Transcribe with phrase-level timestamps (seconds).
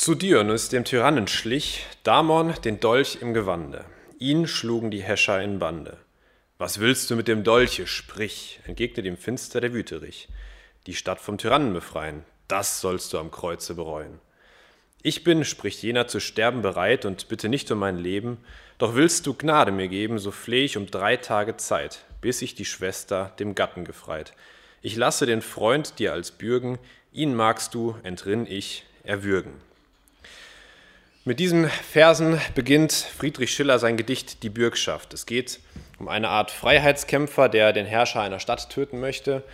[0.00, 3.84] Zu Dionys, dem Tyrannen, schlich Damon den Dolch im Gewande.
[4.18, 5.98] Ihn schlugen die Häscher in Bande.
[6.56, 7.86] Was willst du mit dem Dolche?
[7.86, 10.28] Sprich, entgegnete dem Finster der Wüterich.
[10.86, 14.20] Die Stadt vom Tyrannen befreien, das sollst du am Kreuze bereuen.
[15.02, 18.38] Ich bin, spricht jener, zu sterben bereit und bitte nicht um mein Leben,
[18.78, 22.54] doch willst du Gnade mir geben, so fleh ich um drei Tage Zeit, bis ich
[22.54, 24.32] die Schwester dem Gatten gefreit.
[24.80, 26.78] Ich lasse den Freund dir als Bürgen,
[27.12, 29.52] ihn magst du, entrinn ich, erwürgen.
[31.30, 35.14] Mit diesen Versen beginnt Friedrich Schiller sein Gedicht Die Bürgschaft.
[35.14, 35.60] Es geht
[36.00, 39.44] um eine Art Freiheitskämpfer, der den Herrscher einer Stadt töten möchte.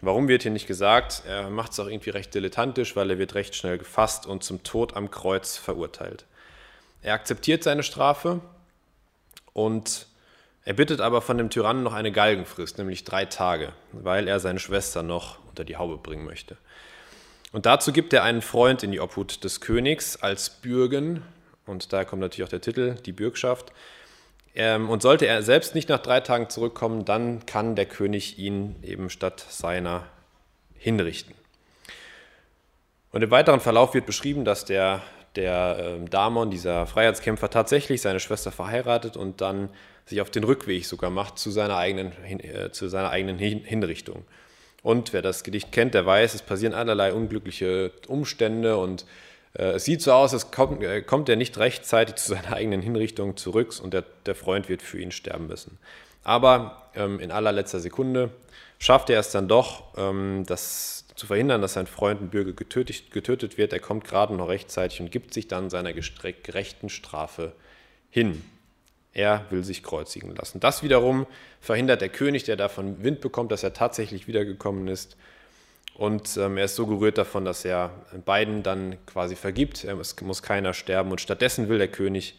[0.00, 1.24] Warum wird hier nicht gesagt?
[1.26, 4.62] Er macht es auch irgendwie recht dilettantisch, weil er wird recht schnell gefasst und zum
[4.62, 6.24] Tod am Kreuz verurteilt.
[7.02, 8.40] Er akzeptiert seine Strafe
[9.54, 10.06] und
[10.64, 14.60] er bittet aber von dem Tyrannen noch eine Galgenfrist, nämlich drei Tage, weil er seine
[14.60, 16.56] Schwester noch unter die Haube bringen möchte.
[17.54, 21.22] Und dazu gibt er einen Freund in die Obhut des Königs als Bürgen,
[21.66, 23.70] und da kommt natürlich auch der Titel, die Bürgschaft.
[24.56, 28.74] Ähm, und sollte er selbst nicht nach drei Tagen zurückkommen, dann kann der König ihn
[28.82, 30.02] eben statt seiner
[30.76, 31.32] hinrichten.
[33.12, 35.02] Und im weiteren Verlauf wird beschrieben, dass der,
[35.36, 39.68] der ähm, Damon, dieser Freiheitskämpfer, tatsächlich seine Schwester verheiratet und dann
[40.06, 44.24] sich auf den Rückweg sogar macht zu seiner eigenen, äh, zu seiner eigenen Hinrichtung.
[44.84, 49.06] Und wer das Gedicht kennt, der weiß, es passieren allerlei unglückliche Umstände und
[49.54, 52.82] äh, es sieht so aus, als kommt, äh, kommt er nicht rechtzeitig zu seiner eigenen
[52.82, 55.78] Hinrichtung zurück und der, der Freund wird für ihn sterben müssen.
[56.22, 58.28] Aber ähm, in allerletzter Sekunde
[58.78, 63.10] schafft er es dann doch, ähm, das zu verhindern, dass sein Freund ein Bürger getötet,
[63.10, 63.72] getötet wird.
[63.72, 67.52] Er kommt gerade noch rechtzeitig und gibt sich dann seiner gerechten Strafe
[68.10, 68.44] hin.
[69.14, 70.58] Er will sich kreuzigen lassen.
[70.60, 71.26] Das wiederum
[71.60, 75.16] verhindert der König, der davon Wind bekommt, dass er tatsächlich wiedergekommen ist.
[75.94, 77.90] Und ähm, er ist so gerührt davon, dass er
[78.24, 79.84] beiden dann quasi vergibt.
[79.84, 81.12] Es muss keiner sterben.
[81.12, 82.36] Und stattdessen will der König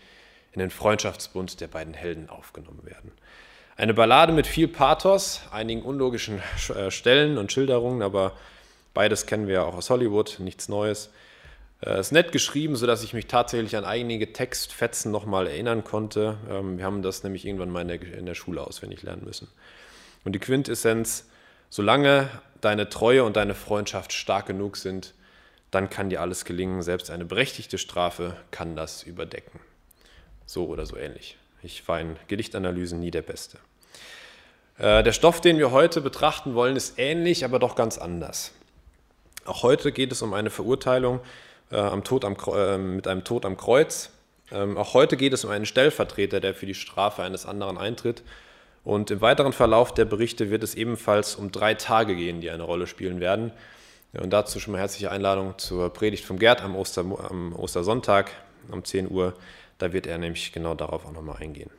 [0.51, 3.11] in den Freundschaftsbund der beiden Helden aufgenommen werden.
[3.77, 6.41] Eine Ballade mit viel Pathos, einigen unlogischen
[6.75, 8.33] äh, Stellen und Schilderungen, aber
[8.93, 11.09] beides kennen wir ja auch aus Hollywood, nichts Neues.
[11.81, 16.37] Äh, ist nett geschrieben, sodass ich mich tatsächlich an einige Textfetzen nochmal erinnern konnte.
[16.49, 19.47] Ähm, wir haben das nämlich irgendwann mal in der, in der Schule auswendig lernen müssen.
[20.23, 21.27] Und die Quintessenz,
[21.69, 22.29] solange
[22.61, 25.13] deine Treue und deine Freundschaft stark genug sind,
[25.71, 26.81] dann kann dir alles gelingen.
[26.81, 29.59] Selbst eine berechtigte Strafe kann das überdecken.
[30.45, 31.37] So oder so ähnlich.
[31.61, 33.57] Ich war in Gedichtanalysen nie der Beste.
[34.77, 38.51] Äh, der Stoff, den wir heute betrachten wollen, ist ähnlich, aber doch ganz anders.
[39.45, 41.19] Auch heute geht es um eine Verurteilung
[41.71, 44.11] äh, am Tod am, äh, mit einem Tod am Kreuz.
[44.51, 48.23] Ähm, auch heute geht es um einen Stellvertreter, der für die Strafe eines anderen eintritt.
[48.83, 52.63] Und im weiteren Verlauf der Berichte wird es ebenfalls um drei Tage gehen, die eine
[52.63, 53.51] Rolle spielen werden.
[54.13, 58.31] Und dazu schon mal herzliche Einladung zur Predigt vom Gerd am, Oster, am Ostersonntag
[58.69, 59.33] um 10 Uhr.
[59.77, 61.71] Da wird er nämlich genau darauf auch nochmal eingehen.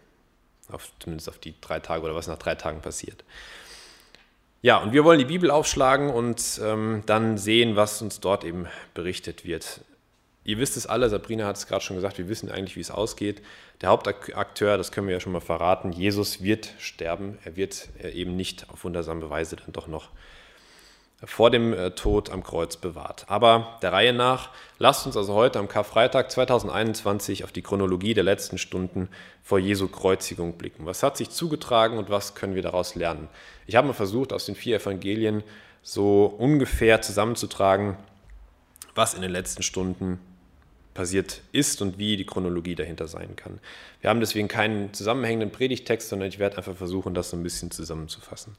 [0.71, 3.25] Auf, zumindest auf die drei Tage oder was nach drei Tagen passiert.
[4.67, 8.67] Ja, und wir wollen die Bibel aufschlagen und ähm, dann sehen, was uns dort eben
[8.95, 9.81] berichtet wird.
[10.43, 12.91] Ihr wisst es alle, Sabrina hat es gerade schon gesagt, wir wissen eigentlich, wie es
[12.91, 13.43] ausgeht.
[13.81, 17.39] Der Hauptakteur, das können wir ja schon mal verraten, Jesus wird sterben.
[17.45, 20.09] Er wird äh, eben nicht auf wundersame Weise dann doch noch
[21.25, 23.25] vor dem äh, Tod am Kreuz bewahrt.
[23.29, 28.25] Aber der Reihe nach, lasst uns also heute am Karfreitag 2021 auf die Chronologie der
[28.25, 29.09] letzten Stunden
[29.43, 30.85] vor Jesu Kreuzigung blicken.
[30.85, 33.29] Was hat sich zugetragen und was können wir daraus lernen?
[33.67, 35.43] Ich habe mal versucht, aus den vier Evangelien
[35.83, 37.97] so ungefähr zusammenzutragen,
[38.95, 40.21] was in den letzten Stunden
[40.93, 43.61] passiert ist und wie die Chronologie dahinter sein kann.
[44.01, 47.71] Wir haben deswegen keinen zusammenhängenden Predigtext, sondern ich werde einfach versuchen, das so ein bisschen
[47.71, 48.57] zusammenzufassen.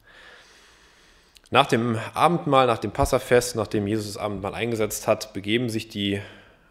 [1.49, 6.21] Nach dem Abendmahl, nach dem Passafest, nachdem Jesus das Abendmahl eingesetzt hat, begeben sich die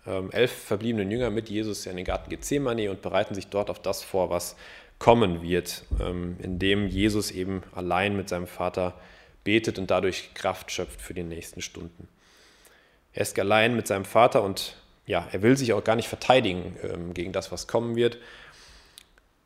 [0.06, 3.80] ähm, elf verbliebenen Jünger mit Jesus in den Garten Gethsemane und bereiten sich dort auf
[3.80, 4.54] das vor, was
[4.98, 8.94] kommen wird, ähm, indem Jesus eben allein mit seinem Vater
[9.44, 12.08] betet und dadurch Kraft schöpft für die nächsten Stunden.
[13.14, 14.76] Er ist allein mit seinem Vater und
[15.06, 18.18] ja, er will sich auch gar nicht verteidigen ähm, gegen das, was kommen wird,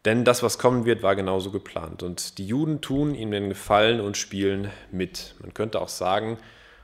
[0.05, 2.02] denn das, was kommen wird, war genauso geplant.
[2.02, 5.35] Und die Juden tun ihm den Gefallen und spielen mit.
[5.41, 6.38] Man könnte auch sagen,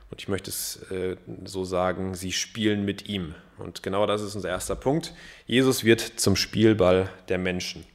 [0.09, 3.35] und ich möchte es äh, so sagen, sie spielen mit ihm.
[3.57, 5.13] Und genau das ist unser erster Punkt.
[5.45, 7.85] Jesus wird zum Spielball der Menschen.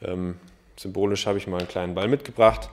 [0.00, 0.36] Ähm,
[0.76, 2.70] symbolisch habe ich mal einen kleinen Ball mitgebracht.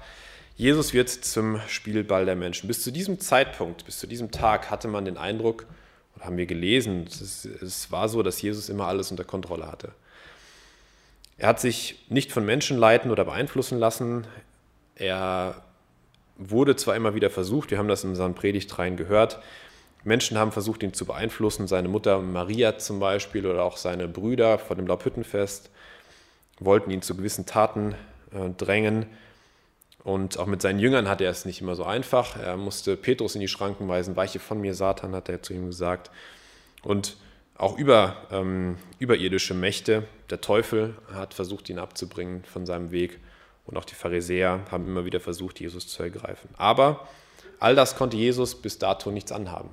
[0.56, 2.68] Jesus wird zum Spielball der Menschen.
[2.68, 5.66] Bis zu diesem Zeitpunkt, bis zu diesem Tag hatte man den Eindruck,
[6.20, 9.94] haben wir gelesen, es, es war so, dass Jesus immer alles unter Kontrolle hatte.
[11.38, 14.28] Er hat sich nicht von Menschen leiten oder beeinflussen lassen.
[14.96, 15.64] Er
[16.38, 19.40] wurde zwar immer wieder versucht, wir haben das in unseren Predigtreihen gehört,
[20.04, 24.60] Menschen haben versucht, ihn zu beeinflussen, seine Mutter Maria zum Beispiel oder auch seine Brüder
[24.60, 25.70] vor dem Laubhüttenfest
[26.60, 27.96] wollten ihn zu gewissen Taten
[28.32, 29.06] äh, drängen.
[30.04, 32.38] Und auch mit seinen Jüngern hatte er es nicht immer so einfach.
[32.38, 34.16] Er musste Petrus in die Schranken weisen.
[34.18, 36.12] Weiche von mir, Satan, hat er zu ihm gesagt.
[36.84, 37.16] Und
[37.56, 43.20] auch über, ähm, überirdische Mächte, der Teufel hat versucht, ihn abzubringen von seinem Weg.
[43.66, 46.50] Und auch die Pharisäer haben immer wieder versucht, Jesus zu ergreifen.
[46.58, 47.08] Aber
[47.60, 49.70] all das konnte Jesus bis dato nichts anhaben.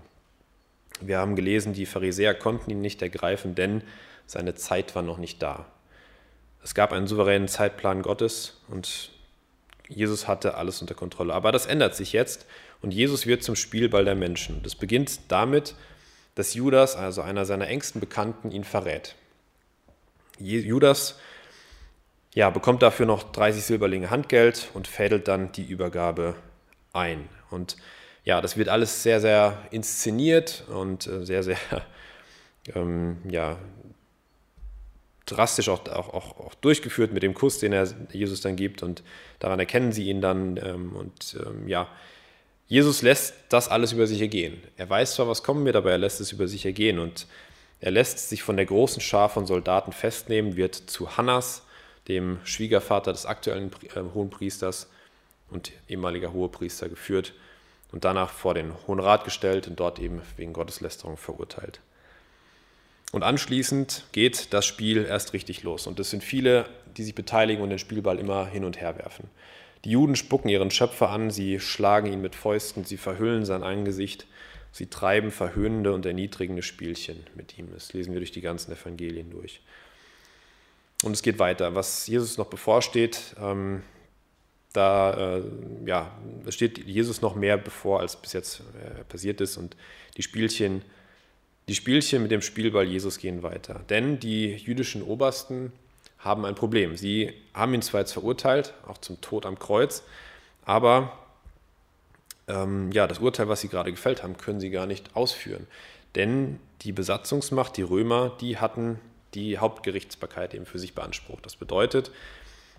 [1.01, 3.83] Wir haben gelesen, die Pharisäer konnten ihn nicht ergreifen, denn
[4.27, 5.67] seine Zeit war noch nicht da.
[6.63, 9.11] Es gab einen souveränen Zeitplan Gottes und
[9.89, 11.35] Jesus hatte alles unter Kontrolle.
[11.35, 12.47] Aber das ändert sich jetzt
[12.83, 14.63] und Jesus wird zum Spielball der Menschen.
[14.63, 15.75] Das beginnt damit,
[16.41, 19.15] dass Judas, also einer seiner engsten Bekannten, ihn verrät.
[20.39, 21.19] Judas
[22.35, 26.35] ja, bekommt dafür noch 30 Silberlinge Handgeld und fädelt dann die Übergabe
[26.95, 27.29] ein.
[27.51, 27.77] Und
[28.25, 31.59] ja, das wird alles sehr, sehr inszeniert und äh, sehr, sehr
[32.75, 33.59] ähm, ja,
[35.27, 38.83] drastisch auch, auch, auch, auch, durchgeführt mit dem Kuss, den er Jesus dann gibt.
[38.83, 39.03] Und
[39.41, 40.57] daran erkennen sie ihn dann.
[40.57, 41.87] Ähm, und ähm, ja,
[42.71, 44.63] Jesus lässt das alles über sich ergehen.
[44.77, 47.01] Er weiß zwar, was kommen wird, aber er lässt es über sich ergehen.
[47.01, 47.27] Und
[47.81, 51.63] er lässt sich von der großen Schar von Soldaten festnehmen, wird zu Hannas,
[52.07, 54.89] dem Schwiegervater des aktuellen äh, Hohenpriesters
[55.51, 57.35] und ehemaliger Hohepriester, geführt
[57.91, 61.81] und danach vor den Hohen Rat gestellt und dort eben wegen Gotteslästerung verurteilt.
[63.11, 65.89] Und anschließend geht das Spiel erst richtig los.
[65.89, 69.29] Und es sind viele, die sich beteiligen und den Spielball immer hin und her werfen.
[69.85, 74.27] Die Juden spucken ihren Schöpfer an, sie schlagen ihn mit Fäusten, sie verhüllen sein Angesicht,
[74.73, 77.69] sie treiben verhöhnende und erniedrigende Spielchen mit ihm.
[77.73, 79.61] Das lesen wir durch die ganzen Evangelien durch.
[81.03, 81.75] Und es geht weiter.
[81.75, 83.83] Was Jesus noch bevorsteht, ähm,
[84.75, 85.43] da äh,
[85.87, 86.15] ja,
[86.51, 89.57] steht Jesus noch mehr bevor, als bis jetzt äh, passiert ist.
[89.57, 89.77] Und
[90.17, 90.83] die Spielchen
[91.71, 93.85] die Spielchen mit dem Spielball Jesus gehen weiter.
[93.89, 95.71] Denn die jüdischen Obersten
[96.21, 96.97] haben ein Problem.
[96.97, 100.03] Sie haben ihn zwar jetzt verurteilt, auch zum Tod am Kreuz,
[100.65, 101.13] aber
[102.47, 105.67] ähm, ja, das Urteil, was sie gerade gefällt haben, können sie gar nicht ausführen.
[106.15, 108.99] Denn die Besatzungsmacht, die Römer, die hatten
[109.35, 111.47] die Hauptgerichtsbarkeit eben für sich beansprucht.
[111.47, 112.11] Das bedeutet,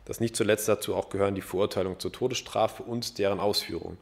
[0.05, 3.97] dass nicht zuletzt dazu auch gehören die Verurteilung zur Todesstrafe und deren Ausführung.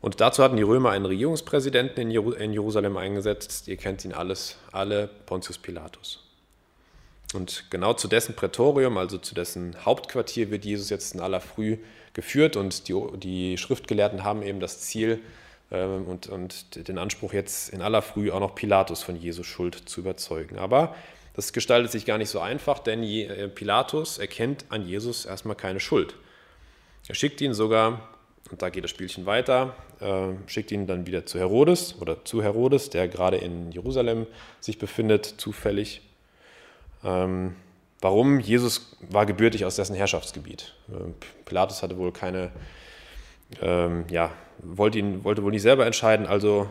[0.00, 3.66] Und dazu hatten die Römer einen Regierungspräsidenten in Jerusalem eingesetzt.
[3.66, 6.25] Ihr kennt ihn alles, alle, Pontius Pilatus.
[7.34, 11.78] Und genau zu dessen Prätorium, also zu dessen Hauptquartier, wird Jesus jetzt in aller Früh
[12.12, 12.56] geführt.
[12.56, 15.20] Und die, die Schriftgelehrten haben eben das Ziel
[15.70, 19.74] ähm, und, und den Anspruch, jetzt in aller Früh auch noch Pilatus von Jesus Schuld
[19.74, 20.58] zu überzeugen.
[20.58, 20.94] Aber
[21.34, 25.80] das gestaltet sich gar nicht so einfach, denn äh, Pilatus erkennt an Jesus erstmal keine
[25.80, 26.14] Schuld.
[27.08, 28.08] Er schickt ihn sogar
[28.50, 32.42] und da geht das Spielchen weiter, äh, schickt ihn dann wieder zu Herodes oder zu
[32.42, 34.26] Herodes, der gerade in Jerusalem
[34.60, 36.00] sich befindet, zufällig.
[37.04, 37.56] Ähm,
[38.00, 38.40] warum?
[38.40, 40.74] Jesus war gebürtig aus dessen Herrschaftsgebiet.
[40.88, 41.12] Äh,
[41.44, 42.50] Pilatus hatte wohl keine,
[43.60, 46.68] ähm, ja, wollte, ihn, wollte wohl nicht selber entscheiden, also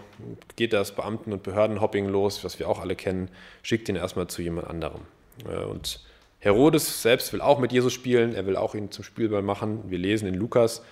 [0.56, 3.30] geht das Beamten- und Behördenhopping los, was wir auch alle kennen,
[3.62, 5.02] schickt ihn erstmal zu jemand anderem.
[5.48, 6.02] Äh, und
[6.40, 9.90] Herodes selbst will auch mit Jesus spielen, er will auch ihn zum Spielball machen.
[9.90, 10.84] Wir lesen in Lukas,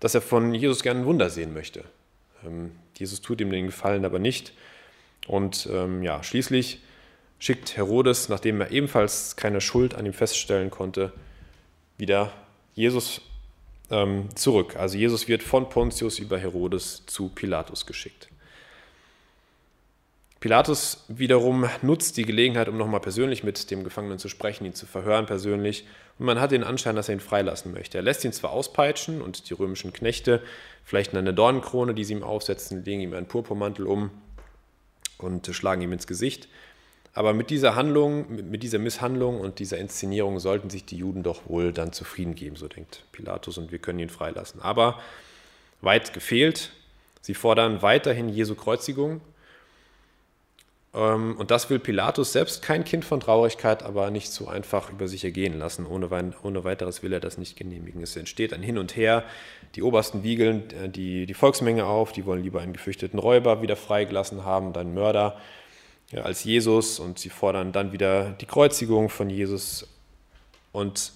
[0.00, 1.84] dass er von Jesus gerne ein Wunder sehen möchte.
[2.44, 4.52] Ähm, Jesus tut ihm den Gefallen aber nicht.
[5.26, 6.82] Und ähm, ja, schließlich
[7.38, 11.12] schickt Herodes, nachdem er ebenfalls keine Schuld an ihm feststellen konnte,
[11.98, 12.32] wieder
[12.74, 13.20] Jesus
[13.90, 14.76] ähm, zurück.
[14.76, 18.28] Also Jesus wird von Pontius über Herodes zu Pilatus geschickt.
[20.40, 24.84] Pilatus wiederum nutzt die Gelegenheit, um nochmal persönlich mit dem Gefangenen zu sprechen, ihn zu
[24.84, 25.86] verhören persönlich.
[26.18, 27.96] Und man hat den Anschein, dass er ihn freilassen möchte.
[27.96, 30.42] Er lässt ihn zwar auspeitschen und die römischen Knechte
[30.84, 34.10] vielleicht eine Dornenkrone, die sie ihm aufsetzen, legen ihm einen Purpurmantel um
[35.16, 36.46] und schlagen ihm ins Gesicht.
[37.14, 41.48] Aber mit dieser Handlung, mit dieser Misshandlung und dieser Inszenierung sollten sich die Juden doch
[41.48, 44.60] wohl dann zufrieden geben, so denkt Pilatus, und wir können ihn freilassen.
[44.60, 44.98] Aber
[45.80, 46.70] weit gefehlt.
[47.20, 49.20] Sie fordern weiterhin Jesu Kreuzigung
[50.94, 55.08] ähm, und das will Pilatus selbst kein Kind von Traurigkeit, aber nicht so einfach über
[55.08, 55.86] sich ergehen lassen.
[55.86, 56.08] Ohne,
[56.42, 58.02] ohne weiteres will er das nicht genehmigen.
[58.02, 59.24] Es entsteht ein Hin und Her.
[59.74, 63.76] Die Obersten wiegeln äh, die, die Volksmenge auf, die wollen lieber einen gefürchteten Räuber wieder
[63.76, 65.36] freigelassen haben, einen Mörder
[66.14, 69.88] ja, als Jesus und sie fordern dann wieder die Kreuzigung von Jesus.
[70.70, 71.12] Und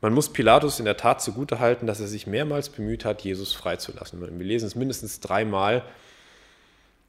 [0.00, 4.20] man muss Pilatus in der Tat zugutehalten, dass er sich mehrmals bemüht hat, Jesus freizulassen.
[4.20, 5.84] Wir lesen es mindestens dreimal,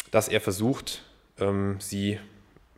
[0.09, 1.03] dass er versucht,
[1.39, 2.19] ähm, sie,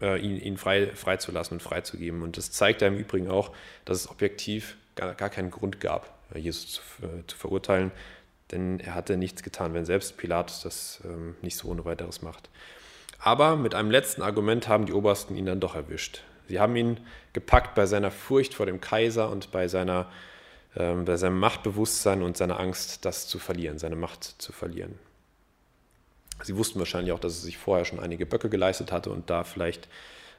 [0.01, 2.21] äh, ihn, ihn frei, freizulassen und freizugeben.
[2.21, 3.51] Und das zeigt ja im Übrigen auch,
[3.85, 7.91] dass es objektiv gar, gar keinen Grund gab, äh, Jesus zu, äh, zu verurteilen.
[8.51, 12.49] denn er hatte nichts getan, wenn selbst Pilatus das ähm, nicht so ohne weiteres macht.
[13.23, 16.23] Aber mit einem letzten Argument haben die Obersten ihn dann doch erwischt.
[16.47, 16.99] Sie haben ihn
[17.33, 20.11] gepackt bei seiner Furcht vor dem Kaiser und bei, seiner,
[20.75, 24.97] äh, bei seinem Machtbewusstsein und seiner Angst, das zu verlieren, seine Macht zu verlieren.
[26.41, 29.43] Sie wussten wahrscheinlich auch, dass er sich vorher schon einige Böcke geleistet hatte und da
[29.43, 29.87] vielleicht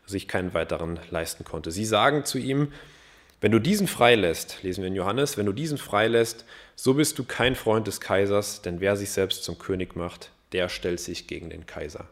[0.05, 1.71] sich keinen weiteren leisten konnte.
[1.71, 2.73] Sie sagen zu ihm,
[3.41, 7.25] wenn du diesen freilässt, lesen wir in Johannes, wenn du diesen freilässt, so bist du
[7.25, 11.51] kein Freund des Kaisers, denn wer sich selbst zum König macht, der stellt sich gegen
[11.51, 12.09] den Kaiser.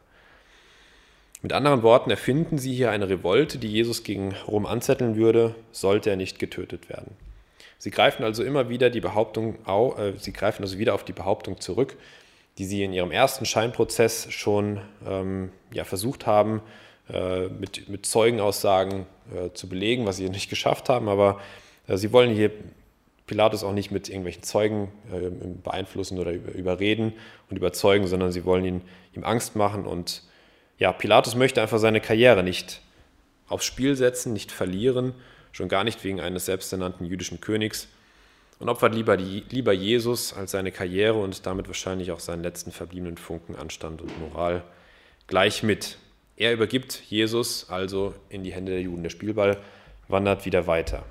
[1.42, 6.11] Mit anderen Worten erfinden sie hier eine Revolte, die Jesus gegen Rom anzetteln würde, sollte
[6.11, 7.16] er nicht getötet werden.
[7.78, 11.61] Sie greifen also immer wieder die Behauptung, äh, sie greifen also wieder auf die Behauptung
[11.61, 11.97] zurück,
[12.59, 16.61] die sie in ihrem ersten Scheinprozess schon ähm, ja, versucht haben,
[17.11, 21.09] äh, mit, mit Zeugenaussagen äh, zu belegen, was sie nicht geschafft haben.
[21.09, 21.40] Aber
[21.88, 22.50] äh, sie wollen hier
[23.26, 25.30] Pilatus auch nicht mit irgendwelchen Zeugen äh,
[25.62, 27.14] beeinflussen oder überreden
[27.49, 28.80] und überzeugen, sondern sie wollen ihn,
[29.16, 29.87] ihm Angst machen.
[29.87, 30.23] Und
[30.80, 32.80] ja, Pilatus möchte einfach seine Karriere nicht
[33.49, 35.14] aufs Spiel setzen, nicht verlieren,
[35.52, 37.87] schon gar nicht wegen eines selbsternannten jüdischen Königs
[38.58, 42.72] und opfert lieber, die, lieber Jesus als seine Karriere und damit wahrscheinlich auch seinen letzten
[42.72, 44.64] verbliebenen Funken Anstand und Moral
[45.26, 45.99] gleich mit.
[46.37, 49.02] Er übergibt Jesus also in die Hände der Juden.
[49.02, 49.58] Der Spielball
[50.08, 51.04] wandert wieder weiter.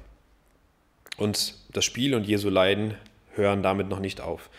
[1.18, 2.96] Und das Spiel und Jesu Leiden
[3.36, 4.50] hören damit noch nicht auf.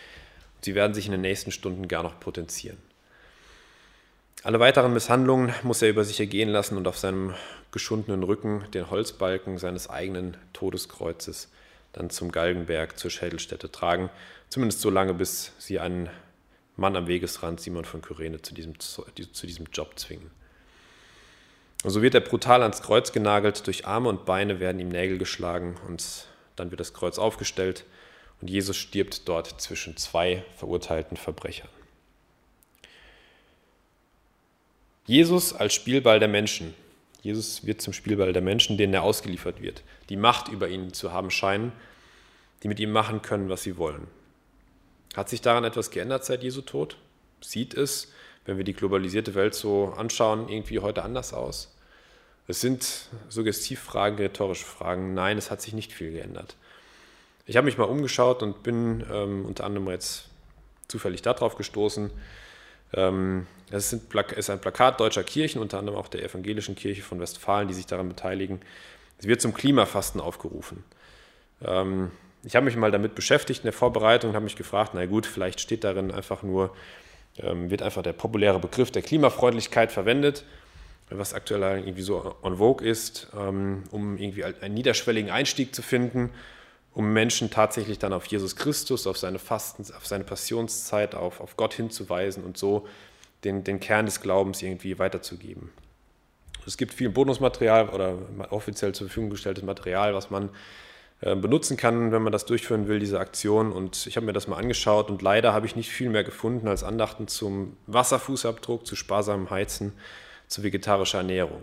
[0.60, 2.78] Sie werden sich in den nächsten Stunden gar noch potenzieren.
[4.42, 7.34] Alle weiteren Misshandlungen muss er über sich ergehen lassen und auf seinem
[7.72, 11.50] geschundenen Rücken den Holzbalken seines eigenen Todeskreuzes
[11.92, 14.08] dann zum Galgenberg, zur Schädelstätte tragen.
[14.48, 16.08] Zumindest so lange, bis sie einen
[16.76, 20.30] Mann am Wegesrand, Simon von Kyrene, zu diesem, zu diesem Job zwingen.
[21.84, 25.18] Und so wird er brutal ans Kreuz genagelt, durch Arme und Beine werden ihm Nägel
[25.18, 27.84] geschlagen und dann wird das Kreuz aufgestellt
[28.40, 31.68] und Jesus stirbt dort zwischen zwei verurteilten Verbrechern.
[35.10, 36.74] Jesus als Spielball der Menschen
[37.22, 41.12] Jesus wird zum Spielball der Menschen, denen er ausgeliefert wird, die Macht über ihn zu
[41.12, 41.72] haben scheinen,
[42.62, 44.06] die mit ihm machen können, was sie wollen.
[45.14, 46.96] Hat sich daran etwas geändert seit Jesu Tod?
[47.40, 48.12] Sieht es,
[48.44, 51.76] wenn wir die globalisierte Welt so anschauen, irgendwie heute anders aus?
[52.46, 55.14] Es sind Suggestivfragen, rhetorische Fragen.
[55.14, 56.56] Nein, es hat sich nicht viel geändert.
[57.46, 60.28] Ich habe mich mal umgeschaut und bin ähm, unter anderem jetzt
[60.88, 62.10] zufällig darauf gestoßen,
[62.92, 67.74] es ist ein Plakat deutscher Kirchen, unter anderem auch der evangelischen Kirche von Westfalen, die
[67.74, 68.60] sich daran beteiligen.
[69.18, 70.82] Es wird zum Klimafasten aufgerufen.
[71.64, 72.10] Ähm,
[72.42, 75.26] ich habe mich mal damit beschäftigt in der Vorbereitung und habe mich gefragt, na gut,
[75.26, 76.74] vielleicht steht darin einfach nur,
[77.38, 80.44] ähm, wird einfach der populäre Begriff der Klimafreundlichkeit verwendet,
[81.10, 86.30] was aktuell irgendwie so on vogue ist, um irgendwie einen niederschwelligen Einstieg zu finden
[86.92, 91.56] um Menschen tatsächlich dann auf Jesus Christus, auf seine Fasten, auf seine Passionszeit, auf, auf
[91.56, 92.86] Gott hinzuweisen und so
[93.44, 95.70] den, den Kern des Glaubens irgendwie weiterzugeben.
[96.66, 98.18] Es gibt viel Bonusmaterial oder
[98.50, 100.50] offiziell zur Verfügung gestelltes Material, was man
[101.20, 103.72] äh, benutzen kann, wenn man das durchführen will, diese Aktion.
[103.72, 106.68] Und ich habe mir das mal angeschaut und leider habe ich nicht viel mehr gefunden
[106.68, 109.92] als Andachten zum Wasserfußabdruck, zu sparsamem Heizen,
[110.48, 111.62] zu vegetarischer Ernährung.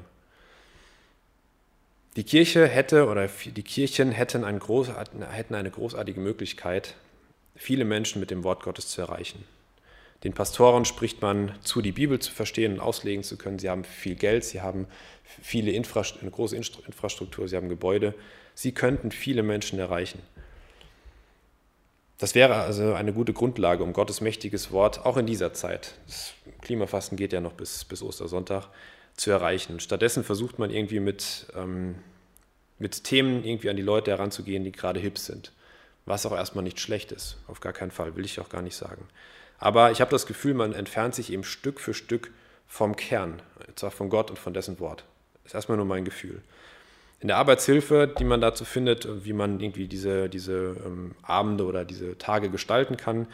[2.18, 4.90] Die Kirche hätte oder die Kirchen hätten, ein groß,
[5.30, 6.96] hätten eine großartige Möglichkeit,
[7.56, 9.44] viele Menschen mit dem Wort Gottes zu erreichen.
[10.24, 13.60] Den Pastoren spricht man zu, die Bibel zu verstehen und auslegen zu können.
[13.60, 14.88] Sie haben viel Geld, sie haben
[15.24, 18.16] viele Infrast eine große Infrastruktur, sie haben Gebäude.
[18.56, 20.20] Sie könnten viele Menschen erreichen.
[22.18, 26.34] Das wäre also eine gute Grundlage, um Gottes mächtiges Wort auch in dieser Zeit, das
[26.62, 28.70] Klimafasten geht ja noch bis, bis Ostersonntag,
[29.18, 29.80] zu erreichen.
[29.80, 31.96] Stattdessen versucht man irgendwie mit, ähm,
[32.80, 35.52] mit Themen irgendwie an die Leute heranzugehen, die gerade hip sind.
[36.06, 38.78] Was auch erstmal nicht schlecht ist, auf gar keinen Fall, will ich auch gar nicht
[38.78, 39.06] sagen.
[39.60, 42.32] Aber ich habe das Gefühl, man entfernt sich eben Stück für Stück
[42.68, 43.42] vom Kern,
[43.76, 45.04] zwar von Gott und von dessen Wort.
[45.44, 46.42] Das ist erstmal nur mein Gefühl.
[47.20, 51.84] In der Arbeitshilfe, die man dazu findet, wie man irgendwie diese, diese ähm, Abende oder
[51.84, 53.28] diese Tage gestalten kann,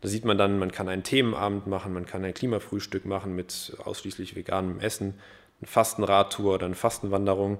[0.00, 3.76] da sieht man dann, man kann einen Themenabend machen, man kann ein Klimafrühstück machen mit
[3.84, 5.14] ausschließlich veganem Essen,
[5.60, 7.58] eine Fastenradtour oder eine Fastenwanderung.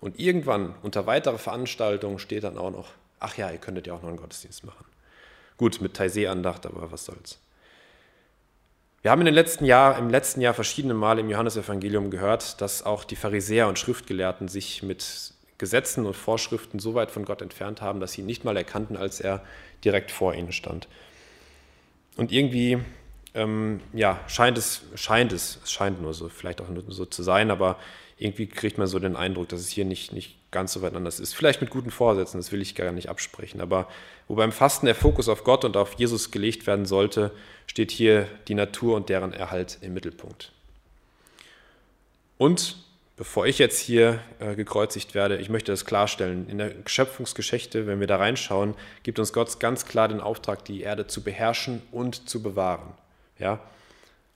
[0.00, 4.02] Und irgendwann unter weiterer Veranstaltung steht dann auch noch, ach ja, ihr könntet ja auch
[4.02, 4.84] noch einen Gottesdienst machen.
[5.56, 7.38] Gut, mit Taizé-Andacht, aber was soll's.
[9.02, 12.84] Wir haben in den letzten Jahr, im letzten Jahr verschiedene Male im Johannesevangelium gehört, dass
[12.84, 17.82] auch die Pharisäer und Schriftgelehrten sich mit Gesetzen und Vorschriften so weit von Gott entfernt
[17.82, 19.42] haben, dass sie ihn nicht mal erkannten, als er
[19.84, 20.86] direkt vor ihnen stand.
[22.16, 22.78] Und irgendwie
[23.34, 27.22] ähm, ja, scheint es, scheint es, es scheint nur so, vielleicht auch nur so zu
[27.22, 27.78] sein, aber
[28.18, 31.20] irgendwie kriegt man so den Eindruck, dass es hier nicht, nicht ganz so weit anders
[31.20, 31.34] ist.
[31.34, 33.60] Vielleicht mit guten Vorsätzen, das will ich gar nicht absprechen.
[33.60, 33.88] Aber
[34.28, 37.30] wo beim Fasten der Fokus auf Gott und auf Jesus gelegt werden sollte,
[37.66, 40.52] steht hier die Natur und deren Erhalt im Mittelpunkt.
[42.36, 42.76] Und
[43.20, 46.48] bevor ich jetzt hier äh, gekreuzigt werde, ich möchte das klarstellen.
[46.48, 50.80] In der Schöpfungsgeschichte, wenn wir da reinschauen, gibt uns Gott ganz klar den Auftrag, die
[50.80, 52.94] Erde zu beherrschen und zu bewahren.
[53.38, 53.60] Ja?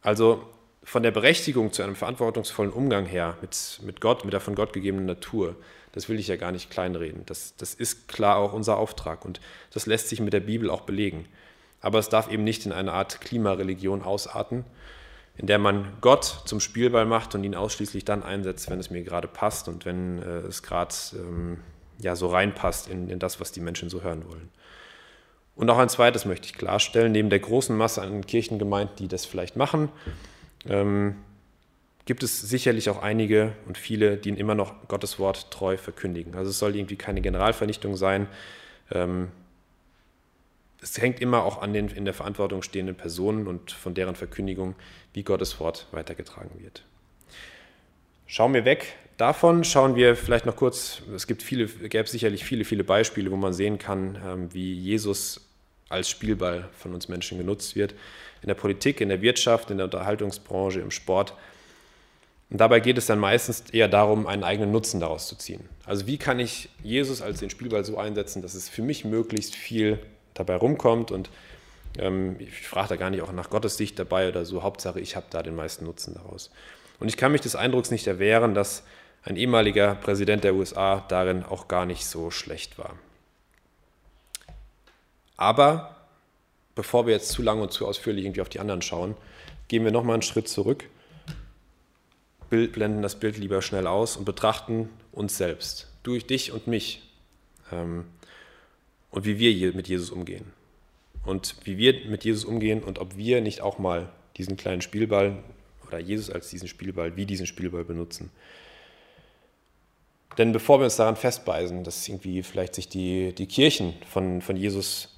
[0.03, 0.47] Also
[0.83, 4.75] von der Berechtigung zu einem verantwortungsvollen Umgang her mit, mit Gott, mit der von Gott
[4.75, 5.57] gegebenen Natur,
[5.93, 7.23] das will ich ja gar nicht kleinreden.
[7.25, 10.83] Das, das ist klar auch unser Auftrag und das lässt sich mit der Bibel auch
[10.83, 11.25] belegen.
[11.81, 14.67] Aber es darf eben nicht in eine Art Klimareligion ausarten,
[15.37, 19.03] in der man Gott zum Spielball macht und ihn ausschließlich dann einsetzt, wenn es mir
[19.03, 21.59] gerade passt und wenn äh, es gerade ähm,
[21.99, 24.51] ja, so reinpasst in, in das, was die Menschen so hören wollen.
[25.57, 29.25] Und auch ein zweites möchte ich klarstellen, neben der großen Masse an Kirchengemeinden, die das
[29.25, 29.89] vielleicht machen,
[30.69, 31.17] ähm,
[32.07, 36.35] gibt es sicherlich auch einige und viele, die immer noch Gottes Wort treu verkündigen.
[36.35, 38.27] Also es soll irgendwie keine Generalvernichtung sein.
[38.91, 39.29] Ähm,
[40.85, 44.75] es hängt immer auch an den in der Verantwortung stehenden Personen und von deren Verkündigung,
[45.15, 46.85] wie Gottes Wort weitergetragen wird.
[48.27, 52.67] Schauen wir weg davon, schauen wir vielleicht noch kurz, es gibt viele, gäbe sicherlich viele,
[52.67, 55.49] viele Beispiele, wo man sehen kann, ähm, wie Jesus
[55.89, 57.95] als Spielball von uns Menschen genutzt wird.
[58.43, 61.33] In der Politik, in der Wirtschaft, in der Unterhaltungsbranche, im Sport.
[62.51, 65.67] Und dabei geht es dann meistens eher darum, einen eigenen Nutzen daraus zu ziehen.
[65.87, 69.55] Also wie kann ich Jesus als den Spielball so einsetzen, dass es für mich möglichst
[69.55, 69.99] viel
[70.35, 71.31] dabei rumkommt und
[71.99, 74.63] ähm, ich frage da gar nicht auch nach Gottes Sicht dabei oder so.
[74.63, 76.51] Hauptsache, ich habe da den meisten Nutzen daraus.
[77.01, 78.85] Und ich kann mich des Eindrucks nicht erwehren, dass
[79.23, 82.97] ein ehemaliger Präsident der USA darin auch gar nicht so schlecht war.
[85.37, 85.97] Aber
[86.75, 89.17] bevor wir jetzt zu lang und zu ausführlich irgendwie auf die anderen schauen,
[89.69, 90.85] gehen wir nochmal einen Schritt zurück,
[92.51, 97.03] blenden das Bild lieber schnell aus und betrachten uns selbst, durch dich und mich
[97.73, 98.05] ähm,
[99.15, 100.45] und wie wir mit Jesus umgehen.
[101.25, 105.37] Und wie wir mit Jesus umgehen und ob wir nicht auch mal diesen kleinen Spielball
[105.87, 108.31] oder Jesus als diesen Spielball, wie diesen Spielball benutzen.
[110.37, 114.57] Denn bevor wir uns daran festbeißen, dass irgendwie vielleicht sich die, die Kirchen von, von
[114.57, 115.17] Jesus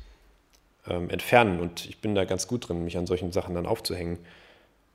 [0.86, 1.58] ähm, entfernen.
[1.58, 4.18] Und ich bin da ganz gut drin, mich an solchen Sachen dann aufzuhängen.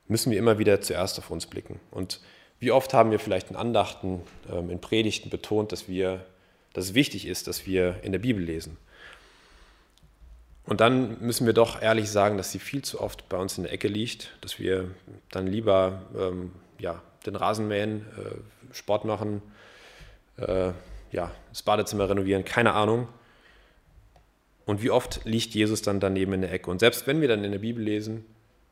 [0.06, 1.80] Müssen wir immer wieder zuerst auf uns blicken.
[1.90, 2.20] Und
[2.60, 6.24] wie oft haben wir vielleicht in Andachten, ähm, in Predigten betont, dass, wir,
[6.72, 8.76] dass es wichtig ist, dass wir in der Bibel lesen.
[10.64, 13.64] Und dann müssen wir doch ehrlich sagen, dass sie viel zu oft bei uns in
[13.64, 14.90] der Ecke liegt, dass wir
[15.30, 19.42] dann lieber ähm, ja, den Rasen mähen, äh, Sport machen,
[20.36, 20.70] äh,
[21.10, 23.08] ja, das Badezimmer renovieren, keine Ahnung.
[24.64, 26.70] Und wie oft liegt Jesus dann daneben in der Ecke?
[26.70, 28.24] Und selbst wenn wir dann in der Bibel lesen,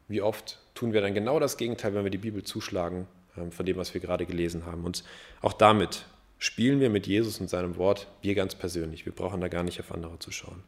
[0.09, 3.67] wie oft tun wir dann genau das Gegenteil, wenn wir die Bibel zuschlagen ähm, von
[3.67, 4.85] dem, was wir gerade gelesen haben.
[4.85, 5.05] Und
[5.43, 6.05] auch damit
[6.39, 9.05] spielen wir mit Jesus und seinem Wort, wir ganz persönlich.
[9.05, 10.63] Wir brauchen da gar nicht auf andere zu schauen.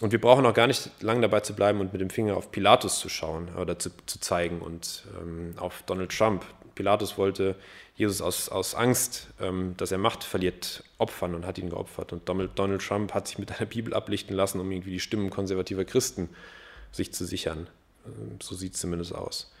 [0.00, 2.50] Und wir brauchen auch gar nicht lange dabei zu bleiben und mit dem Finger auf
[2.50, 6.44] Pilatus zu schauen oder zu, zu zeigen und ähm, auf Donald Trump.
[6.74, 7.54] Pilatus wollte
[7.94, 12.12] Jesus aus, aus Angst, ähm, dass er Macht verliert, opfern und hat ihn geopfert.
[12.12, 15.84] Und Donald, Trump hat sich mit einer Bibel ablichten lassen, um irgendwie die Stimmen konservativer
[15.84, 16.28] Christen
[16.90, 17.68] sich zu sichern.
[18.04, 19.52] Ähm, so sieht es zumindest aus.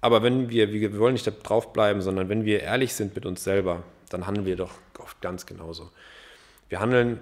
[0.00, 3.26] Aber wenn wir, wir wollen nicht da drauf bleiben, sondern wenn wir ehrlich sind mit
[3.26, 5.90] uns selber, dann handeln wir doch oft ganz genauso.
[6.70, 7.20] Wir handeln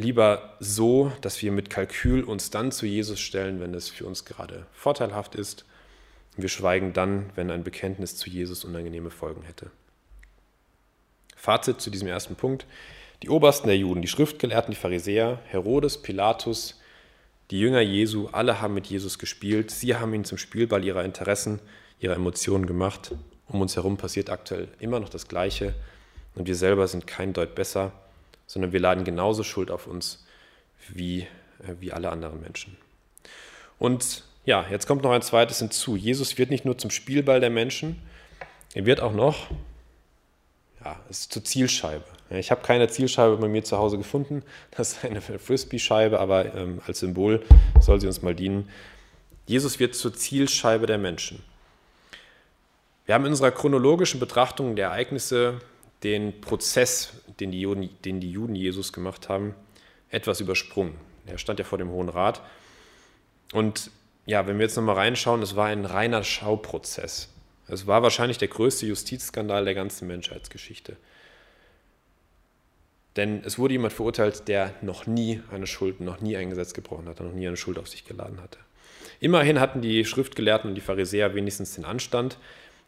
[0.00, 4.24] lieber so, dass wir mit Kalkül uns dann zu Jesus stellen, wenn es für uns
[4.24, 5.64] gerade vorteilhaft ist
[6.36, 9.70] wir schweigen dann, wenn ein Bekenntnis zu Jesus unangenehme Folgen hätte.
[11.36, 12.66] Fazit zu diesem ersten Punkt.
[13.22, 16.80] Die Obersten der Juden, die Schriftgelehrten, die Pharisäer, Herodes, Pilatus,
[17.50, 19.70] die Jünger Jesu, alle haben mit Jesus gespielt.
[19.70, 21.60] Sie haben ihn zum Spielball ihrer Interessen,
[21.98, 23.12] ihrer Emotionen gemacht.
[23.48, 25.74] Um uns herum passiert aktuell immer noch das Gleiche.
[26.36, 27.92] Und wir selber sind kein Deut besser,
[28.50, 30.24] sondern wir laden genauso Schuld auf uns
[30.88, 31.20] wie,
[31.62, 32.76] äh, wie alle anderen Menschen.
[33.78, 35.94] Und ja, jetzt kommt noch ein zweites hinzu.
[35.94, 38.02] Jesus wird nicht nur zum Spielball der Menschen,
[38.74, 39.46] er wird auch noch
[40.84, 42.04] ja, ist zur Zielscheibe.
[42.30, 44.42] Ich habe keine Zielscheibe bei mir zu Hause gefunden.
[44.76, 47.44] Das ist eine Frisbee-Scheibe, aber ähm, als Symbol
[47.80, 48.68] soll sie uns mal dienen.
[49.46, 51.42] Jesus wird zur Zielscheibe der Menschen.
[53.06, 55.60] Wir haben in unserer chronologischen Betrachtung der Ereignisse
[56.02, 59.54] den Prozess, den die Juden, den die Juden Jesus gemacht haben,
[60.10, 60.94] etwas übersprungen.
[61.26, 62.42] Er stand ja vor dem Hohen Rat.
[63.52, 63.90] Und
[64.26, 67.28] ja, wenn wir jetzt nochmal reinschauen, es war ein reiner Schauprozess.
[67.68, 70.96] Es war wahrscheinlich der größte Justizskandal der ganzen Menschheitsgeschichte.
[73.16, 77.08] Denn es wurde jemand verurteilt, der noch nie eine Schuld, noch nie ein Gesetz gebrochen
[77.08, 78.58] hatte, noch nie eine Schuld auf sich geladen hatte.
[79.18, 82.38] Immerhin hatten die Schriftgelehrten und die Pharisäer wenigstens den Anstand,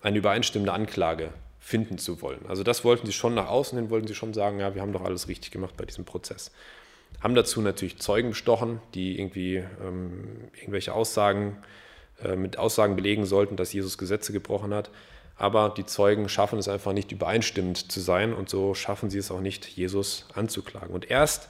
[0.00, 2.44] eine übereinstimmende Anklage finden zu wollen.
[2.48, 4.92] Also das wollten sie schon nach außen hin, wollten sie schon sagen, ja, wir haben
[4.92, 6.50] doch alles richtig gemacht bei diesem Prozess.
[7.20, 11.62] Haben dazu natürlich Zeugen bestochen, die irgendwie ähm, irgendwelche Aussagen
[12.22, 14.90] äh, mit Aussagen belegen sollten, dass Jesus Gesetze gebrochen hat.
[15.36, 19.30] Aber die Zeugen schaffen es einfach nicht übereinstimmend zu sein und so schaffen sie es
[19.30, 20.92] auch nicht, Jesus anzuklagen.
[20.92, 21.48] Und erst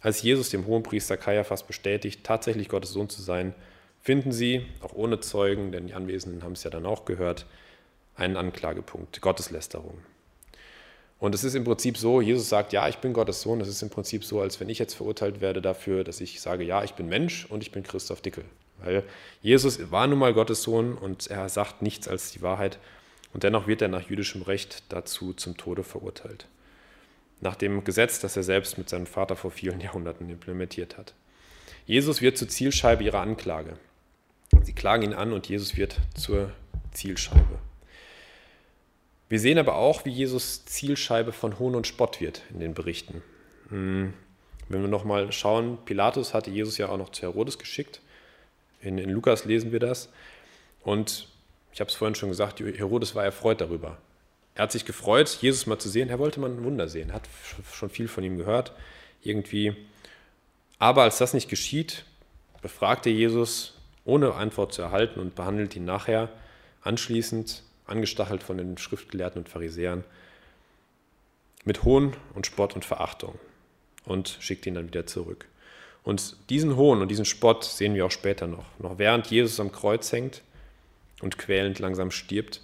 [0.00, 3.54] als Jesus dem Hohenpriester Kaiaphas bestätigt, tatsächlich Gottes Sohn zu sein,
[4.02, 7.46] finden sie, auch ohne Zeugen, denn die Anwesenden haben es ja dann auch gehört,
[8.16, 9.98] einen Anklagepunkt, Gotteslästerung.
[11.18, 13.60] Und es ist im Prinzip so, Jesus sagt, ja, ich bin Gottes Sohn.
[13.60, 16.64] Es ist im Prinzip so, als wenn ich jetzt verurteilt werde dafür, dass ich sage,
[16.64, 18.44] ja, ich bin Mensch und ich bin Christoph Dickel.
[18.78, 19.04] Weil
[19.40, 22.78] Jesus war nun mal Gottes Sohn und er sagt nichts als die Wahrheit.
[23.32, 26.46] Und dennoch wird er nach jüdischem Recht dazu zum Tode verurteilt.
[27.40, 31.14] Nach dem Gesetz, das er selbst mit seinem Vater vor vielen Jahrhunderten implementiert hat.
[31.86, 33.78] Jesus wird zur Zielscheibe ihrer Anklage.
[34.62, 36.52] Sie klagen ihn an und Jesus wird zur
[36.92, 37.58] Zielscheibe.
[39.28, 43.22] Wir sehen aber auch, wie Jesus Zielscheibe von Hohn und Spott wird in den Berichten.
[43.70, 44.12] Hm,
[44.68, 48.00] wenn wir nochmal schauen, Pilatus hatte Jesus ja auch noch zu Herodes geschickt.
[48.80, 50.10] In, in Lukas lesen wir das.
[50.82, 51.28] Und
[51.72, 53.98] ich habe es vorhin schon gesagt, Herodes war erfreut darüber.
[54.54, 56.08] Er hat sich gefreut, Jesus mal zu sehen.
[56.10, 57.28] Er wollte mal ein Wunder sehen, Er hat
[57.72, 58.72] schon viel von ihm gehört,
[59.22, 59.74] irgendwie.
[60.78, 62.04] Aber als das nicht geschieht,
[62.62, 66.28] befragt er Jesus, ohne Antwort zu erhalten und behandelt ihn nachher
[66.82, 70.04] anschließend angestachelt von den Schriftgelehrten und Pharisäern,
[71.64, 73.38] mit Hohn und Spott und Verachtung
[74.04, 75.46] und schickt ihn dann wieder zurück.
[76.02, 78.66] Und diesen Hohn und diesen Spott sehen wir auch später noch.
[78.78, 80.42] Noch während Jesus am Kreuz hängt
[81.22, 82.60] und quälend langsam stirbt,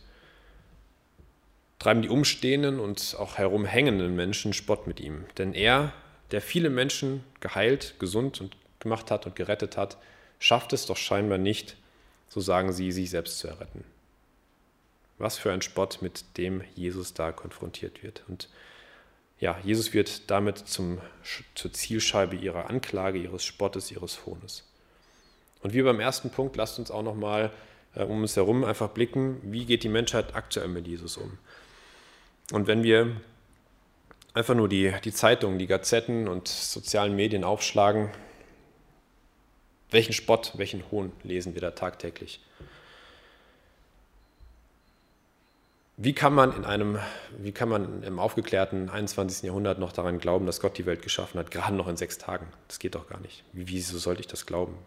[1.78, 5.24] treiben die umstehenden und auch herumhängenden Menschen Spott mit ihm.
[5.38, 5.94] Denn er,
[6.30, 9.96] der viele Menschen geheilt, gesund und gemacht hat und gerettet hat,
[10.38, 11.76] schafft es doch scheinbar nicht,
[12.28, 13.84] so sagen sie, sich selbst zu erretten.
[15.20, 18.24] Was für ein Spott, mit dem Jesus da konfrontiert wird.
[18.26, 18.48] Und
[19.38, 20.98] ja, Jesus wird damit zum,
[21.54, 24.66] zur Zielscheibe ihrer Anklage, ihres Spottes, ihres Hohnes.
[25.62, 27.52] Und wie beim ersten Punkt, lasst uns auch nochmal
[27.94, 31.38] äh, um uns herum einfach blicken, wie geht die Menschheit aktuell mit Jesus um.
[32.52, 33.16] Und wenn wir
[34.34, 38.10] einfach nur die, die Zeitungen, die Gazetten und sozialen Medien aufschlagen,
[39.90, 42.40] welchen Spott, welchen Hohn lesen wir da tagtäglich?
[46.02, 46.98] Wie kann man in einem,
[47.36, 49.42] wie kann man im aufgeklärten 21.
[49.42, 52.46] Jahrhundert noch daran glauben, dass Gott die Welt geschaffen hat, gerade noch in sechs Tagen?
[52.68, 53.44] Das geht doch gar nicht.
[53.52, 54.78] Wie, wieso sollte ich das glauben?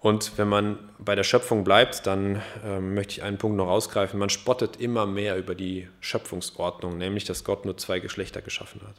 [0.00, 4.18] Und wenn man bei der Schöpfung bleibt, dann äh, möchte ich einen Punkt noch ausgreifen.
[4.18, 8.96] Man spottet immer mehr über die Schöpfungsordnung, nämlich dass Gott nur zwei Geschlechter geschaffen hat.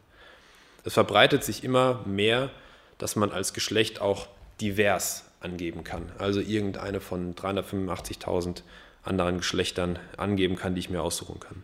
[0.86, 2.50] Es verbreitet sich immer mehr,
[2.98, 4.30] dass man als Geschlecht auch
[4.62, 6.14] divers angeben kann.
[6.18, 8.62] Also irgendeine von 385.000
[9.06, 11.64] anderen Geschlechtern angeben kann, die ich mir aussuchen kann.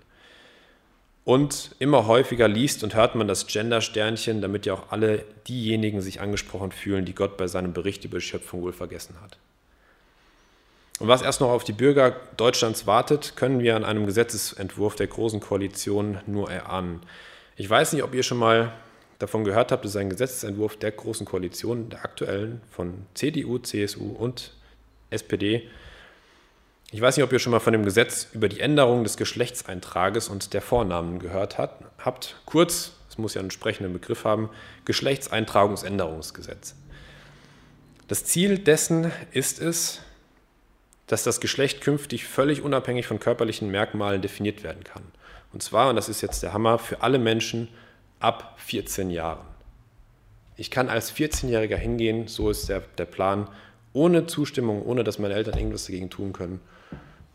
[1.23, 6.19] Und immer häufiger liest und hört man das Gender-Sternchen, damit ja auch alle diejenigen sich
[6.19, 9.38] angesprochen fühlen, die Gott bei seinem Bericht über die Schöpfung wohl vergessen hat.
[10.99, 15.08] Und was erst noch auf die Bürger Deutschlands wartet, können wir an einem Gesetzesentwurf der
[15.08, 17.01] Großen Koalition nur erahnen.
[17.56, 18.73] Ich weiß nicht, ob ihr schon mal
[19.17, 24.54] davon gehört habt, ist ein Gesetzesentwurf der Großen Koalition, der aktuellen, von CDU, CSU und
[25.12, 25.67] SPD,
[26.91, 30.27] ich weiß nicht, ob ihr schon mal von dem Gesetz über die Änderung des Geschlechtseintrages
[30.27, 32.36] und der Vornamen gehört hat, habt.
[32.45, 34.49] Kurz, es muss ja einen entsprechenden Begriff haben,
[34.84, 36.75] Geschlechtseintragungsänderungsgesetz.
[38.10, 40.01] Das Ziel dessen ist es,
[41.08, 45.04] dass das Geschlecht künftig völlig unabhängig von körperlichen Merkmalen definiert werden kann.
[45.54, 47.69] Und zwar, und das ist jetzt der Hammer, für alle Menschen
[48.19, 49.45] ab 14 Jahren.
[50.58, 53.47] Ich kann als 14-Jähriger hingehen, so ist der, der Plan,
[53.93, 56.60] ohne Zustimmung, ohne dass meine Eltern irgendwas dagegen tun können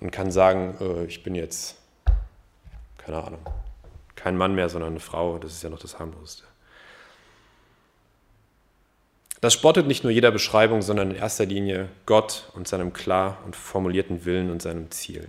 [0.01, 1.77] und kann sagen, äh, ich bin jetzt,
[2.99, 3.47] keine Ahnung,
[4.15, 5.39] kein Mann mehr, sondern eine Frau.
[5.39, 6.45] Das ist ja noch das harmloseste.
[9.41, 13.55] Das spottet nicht nur jeder Beschreibung, sondern in erster Linie Gott und seinem klar und
[13.55, 15.29] formulierten Willen und seinem Ziel.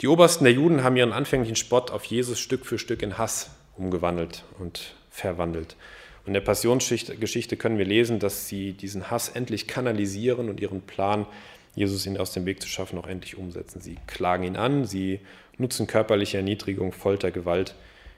[0.00, 3.50] Die Obersten der Juden haben ihren anfänglichen Spott auf Jesus Stück für Stück in Hass
[3.76, 5.76] umgewandelt und verwandelt.
[6.22, 10.82] Und in der Passionsgeschichte können wir lesen, dass sie diesen Hass endlich kanalisieren und ihren
[10.82, 11.26] Plan
[11.74, 13.80] Jesus ihn aus dem Weg zu schaffen, auch endlich umsetzen.
[13.80, 15.20] Sie klagen ihn an, sie
[15.58, 17.74] nutzen körperliche Erniedrigung, Folter, Gewalt.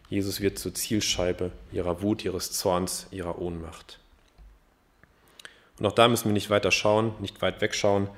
[0.08, 3.98] Jesus wird zur Zielscheibe ihrer Wut, ihres Zorns, ihrer Ohnmacht.
[5.78, 8.08] Und auch da müssen wir nicht weiter schauen, nicht weit wegschauen.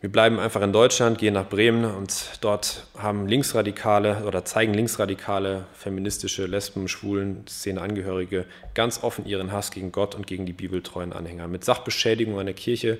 [0.00, 5.64] Wir bleiben einfach in Deutschland, gehen nach Bremen und dort haben Linksradikale oder zeigen Linksradikale,
[5.72, 11.48] feministische, Lesben, Schwulen, Szeneangehörige ganz offen ihren Hass gegen Gott und gegen die bibeltreuen Anhänger.
[11.48, 12.98] Mit Sachbeschädigung an der Kirche,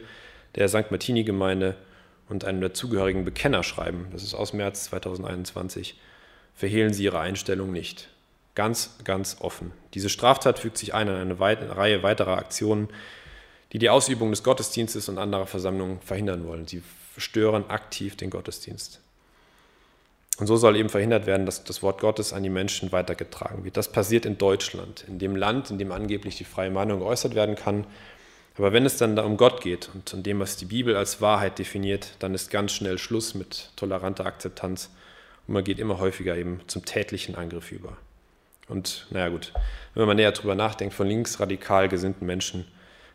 [0.55, 0.91] der St.
[0.91, 1.77] Martini-Gemeinde
[2.29, 5.99] und einem dazugehörigen Bekennerschreiben, das ist aus März 2021,
[6.55, 8.09] verhehlen sie ihre Einstellung nicht.
[8.55, 9.73] Ganz, ganz offen.
[9.95, 12.89] Diese Straftat fügt sich ein an eine Reihe weiterer Aktionen,
[13.73, 16.67] die die Ausübung des Gottesdienstes und anderer Versammlungen verhindern wollen.
[16.67, 16.83] Sie
[17.19, 19.01] stören aktiv den Gottesdienst.
[20.39, 23.77] Und so soll eben verhindert werden, dass das Wort Gottes an die Menschen weitergetragen wird.
[23.77, 27.55] Das passiert in Deutschland, in dem Land, in dem angeblich die freie Meinung geäußert werden
[27.55, 27.87] kann.
[28.57, 31.21] Aber wenn es dann da um Gott geht und um dem, was die Bibel als
[31.21, 34.91] Wahrheit definiert, dann ist ganz schnell Schluss mit toleranter Akzeptanz
[35.47, 37.97] und man geht immer häufiger eben zum tätlichen Angriff über.
[38.69, 39.53] Und naja gut,
[39.95, 42.65] wenn man näher drüber nachdenkt, von linksradikal gesinnten Menschen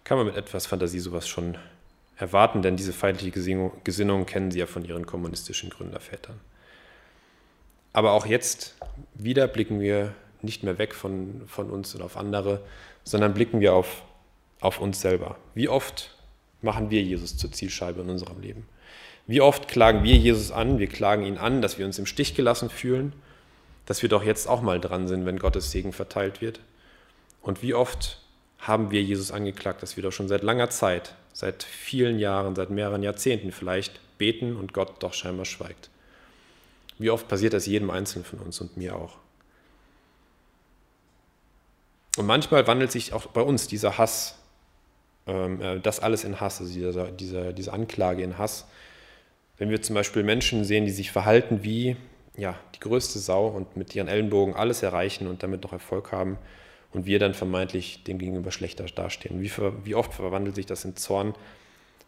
[0.03, 1.57] kann man mit etwas Fantasie sowas schon
[2.17, 3.31] erwarten, denn diese feindliche
[3.83, 6.39] Gesinnung kennen sie ja von ihren kommunistischen Gründervätern.
[7.93, 8.75] Aber auch jetzt
[9.15, 12.61] wieder blicken wir nicht mehr weg von, von uns und auf andere,
[13.03, 14.03] sondern blicken wir auf,
[14.59, 15.37] auf uns selber.
[15.53, 16.15] Wie oft
[16.61, 18.67] machen wir Jesus zur Zielscheibe in unserem Leben?
[19.27, 20.79] Wie oft klagen wir Jesus an?
[20.79, 23.13] Wir klagen ihn an, dass wir uns im Stich gelassen fühlen,
[23.85, 26.59] dass wir doch jetzt auch mal dran sind, wenn Gottes Segen verteilt wird.
[27.41, 28.21] Und wie oft
[28.57, 32.71] haben wir Jesus angeklagt, dass wir doch schon seit langer Zeit, seit vielen Jahren, seit
[32.71, 35.89] mehreren Jahrzehnten vielleicht beten und Gott doch scheinbar schweigt.
[36.97, 39.17] Wie oft passiert das jedem Einzelnen von uns und mir auch?
[42.17, 44.38] Und manchmal wandelt sich auch bei uns dieser Hass,
[45.83, 48.67] das alles in Hass, also dieser, dieser, diese Anklage in Hass.
[49.57, 51.97] Wenn wir zum Beispiel Menschen sehen, die sich verhalten wie
[52.37, 56.37] ja, die größte Sau und mit ihren Ellenbogen alles erreichen und damit noch Erfolg haben,
[56.91, 59.41] und wir dann vermeintlich dem gegenüber schlechter dastehen.
[59.41, 59.51] Wie,
[59.83, 61.35] wie oft verwandelt sich das in Zorn,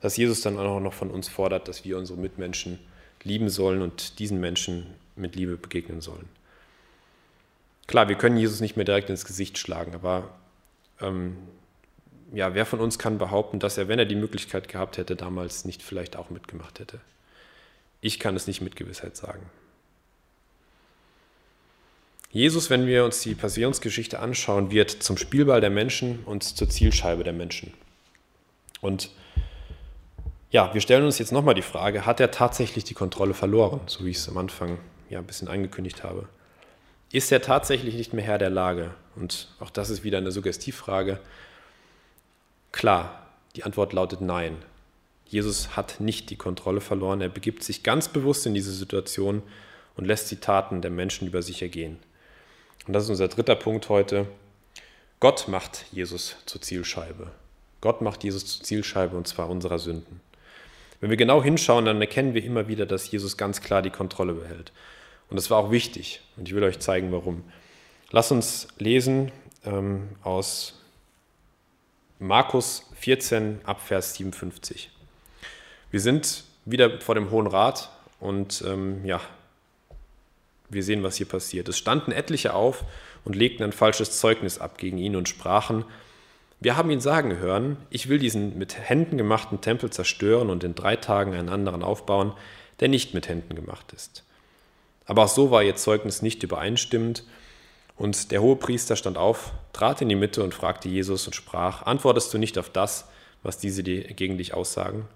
[0.01, 2.79] dass Jesus dann auch noch von uns fordert, dass wir unsere Mitmenschen
[3.23, 6.27] lieben sollen und diesen Menschen mit Liebe begegnen sollen.
[7.85, 10.29] Klar, wir können Jesus nicht mehr direkt ins Gesicht schlagen, aber
[10.99, 11.37] ähm,
[12.33, 15.65] ja, wer von uns kann behaupten, dass er, wenn er die Möglichkeit gehabt hätte, damals
[15.65, 16.99] nicht vielleicht auch mitgemacht hätte?
[17.99, 19.49] Ich kann es nicht mit Gewissheit sagen.
[22.31, 27.25] Jesus, wenn wir uns die Passionsgeschichte anschauen, wird zum Spielball der Menschen und zur Zielscheibe
[27.25, 27.73] der Menschen.
[28.79, 29.11] Und
[30.49, 34.05] ja, wir stellen uns jetzt nochmal die Frage, hat er tatsächlich die Kontrolle verloren, so
[34.05, 36.27] wie ich es am Anfang ja ein bisschen angekündigt habe?
[37.11, 38.91] Ist er tatsächlich nicht mehr Herr der Lage?
[39.17, 41.19] Und auch das ist wieder eine Suggestivfrage.
[42.71, 44.57] Klar, die Antwort lautet nein.
[45.25, 47.21] Jesus hat nicht die Kontrolle verloren.
[47.21, 49.43] Er begibt sich ganz bewusst in diese Situation
[49.95, 51.97] und lässt die Taten der Menschen über sich ergehen.
[52.87, 54.27] Und das ist unser dritter Punkt heute.
[55.19, 57.31] Gott macht Jesus zur Zielscheibe.
[57.79, 60.19] Gott macht Jesus zur Zielscheibe und zwar unserer Sünden.
[60.99, 64.33] Wenn wir genau hinschauen, dann erkennen wir immer wieder, dass Jesus ganz klar die Kontrolle
[64.33, 64.71] behält.
[65.29, 66.21] Und das war auch wichtig.
[66.37, 67.43] Und ich will euch zeigen, warum.
[68.11, 69.31] Lass uns lesen
[69.65, 70.80] ähm, aus
[72.23, 74.91] Markus 14 Abvers 57.
[75.89, 79.19] Wir sind wieder vor dem Hohen Rat und ähm, ja,
[80.69, 81.67] wir sehen, was hier passiert.
[81.67, 82.83] Es standen etliche auf
[83.25, 85.83] und legten ein falsches Zeugnis ab gegen ihn und sprachen,
[86.59, 90.75] wir haben ihn sagen hören, ich will diesen mit Händen gemachten Tempel zerstören und in
[90.75, 92.33] drei Tagen einen anderen aufbauen,
[92.81, 94.23] der nicht mit Händen gemacht ist.
[95.07, 97.23] Aber auch so war ihr Zeugnis nicht übereinstimmend,
[97.95, 101.83] und der hohe Priester stand auf, trat in die Mitte und fragte Jesus und sprach,
[101.83, 103.07] Antwortest du nicht auf das,
[103.43, 105.07] was diese gegen dich aussagen?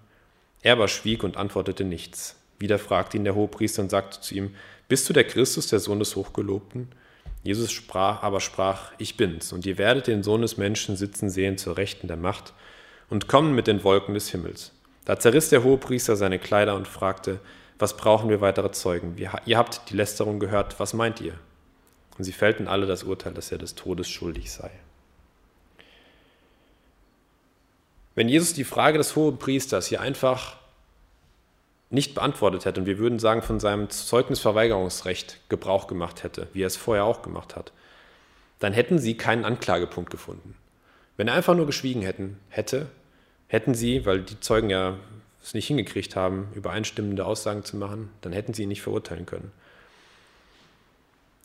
[0.62, 2.36] Er aber schwieg und antwortete nichts.
[2.58, 4.54] Wieder fragte ihn der hohe Priester und sagte zu ihm,
[4.88, 6.88] bist du der Christus, der Sohn des Hochgelobten?
[7.42, 11.58] Jesus sprach, aber sprach, ich bin's, und ihr werdet den Sohn des Menschen sitzen sehen
[11.58, 12.52] zur Rechten der Macht
[13.08, 14.72] und kommen mit den Wolken des Himmels.
[15.04, 17.40] Da zerriss der Hohepriester seine Kleider und fragte,
[17.78, 19.16] was brauchen wir weitere Zeugen?
[19.16, 21.34] ihr habt die Lästerung gehört, was meint ihr?
[22.18, 24.70] Und sie fällten alle das Urteil, dass er des Todes schuldig sei.
[28.14, 30.56] Wenn Jesus die Frage des Hohepriesters hier einfach
[31.90, 36.66] nicht beantwortet hätte und wir würden sagen, von seinem Zeugnisverweigerungsrecht Gebrauch gemacht hätte, wie er
[36.66, 37.72] es vorher auch gemacht hat,
[38.58, 40.56] dann hätten sie keinen Anklagepunkt gefunden.
[41.16, 42.86] Wenn er einfach nur geschwiegen hätten, hätte,
[43.48, 44.96] hätten sie, weil die Zeugen ja
[45.42, 49.52] es nicht hingekriegt haben, übereinstimmende Aussagen zu machen, dann hätten sie ihn nicht verurteilen können.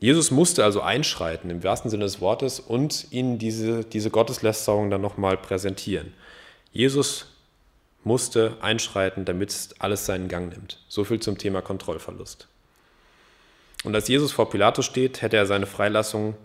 [0.02, 5.00] Jesus musste also einschreiten im wahrsten Sinne des Wortes und ihnen diese, diese Gotteslästerung dann
[5.00, 6.12] nochmal präsentieren.
[6.74, 7.28] Jesus
[8.04, 10.80] musste einschreiten, damit alles seinen Gang nimmt.
[10.88, 12.48] So viel zum Thema Kontrollverlust.
[13.84, 16.36] Und als Jesus vor Pilatus steht, hätte er seine Freilassung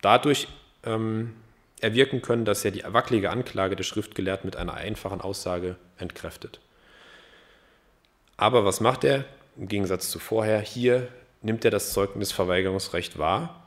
[0.00, 0.48] dadurch
[0.82, 1.34] ähm,
[1.82, 6.60] erwirken können, dass er die wackelige Anklage der Schriftgelehrten mit einer einfachen Aussage entkräftet.
[8.38, 9.26] Aber was macht er?
[9.58, 11.08] Im Gegensatz zu vorher, hier
[11.42, 13.64] nimmt er das Zeugnisverweigerungsrecht wahr.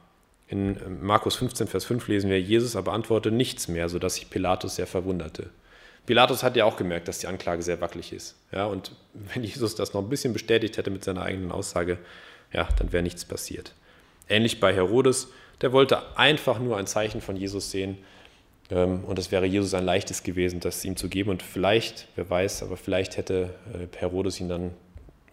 [0.47, 4.75] In Markus 15, Vers 5 lesen wir, Jesus aber antwortete nichts mehr, sodass sich Pilatus
[4.75, 5.49] sehr verwunderte.
[6.05, 8.35] Pilatus hat ja auch gemerkt, dass die Anklage sehr wackelig ist.
[8.51, 11.97] Ja, und wenn Jesus das noch ein bisschen bestätigt hätte mit seiner eigenen Aussage,
[12.51, 13.73] ja, dann wäre nichts passiert.
[14.29, 15.29] Ähnlich bei Herodes,
[15.61, 17.97] der wollte einfach nur ein Zeichen von Jesus sehen.
[18.69, 21.31] Ähm, und es wäre Jesus ein leichtes gewesen, das ihm zu geben.
[21.31, 24.71] Und vielleicht, wer weiß, aber vielleicht hätte äh, Herodes ihn dann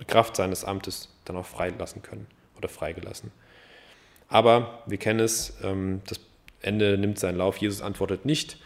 [0.07, 3.31] Kraft seines Amtes dann auch freilassen können oder freigelassen.
[4.29, 6.21] Aber wir kennen es, ähm, das
[6.63, 7.57] Ende nimmt seinen Lauf.
[7.57, 8.59] Jesus antwortet nicht.